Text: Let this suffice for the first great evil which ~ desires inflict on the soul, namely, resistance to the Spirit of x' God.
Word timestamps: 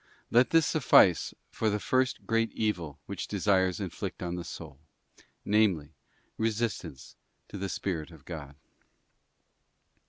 Let 0.31 0.49
this 0.49 0.65
suffice 0.65 1.31
for 1.51 1.69
the 1.69 1.79
first 1.79 2.25
great 2.25 2.51
evil 2.53 2.99
which 3.05 3.27
~ 3.27 3.27
desires 3.27 3.79
inflict 3.79 4.23
on 4.23 4.33
the 4.33 4.43
soul, 4.43 4.79
namely, 5.45 5.93
resistance 6.39 7.15
to 7.49 7.57
the 7.59 7.69
Spirit 7.69 8.09
of 8.09 8.21
x' 8.21 8.25
God. 8.25 8.55